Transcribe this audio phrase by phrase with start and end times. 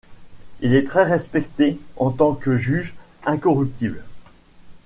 [0.61, 4.03] Il est très respecté en tant que juge incorruptible.